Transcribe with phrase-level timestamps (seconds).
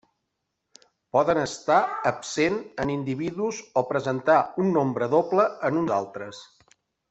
[1.17, 1.75] Poden estar
[2.13, 6.43] absent en uns individus o presentar un nombre doble en uns altres.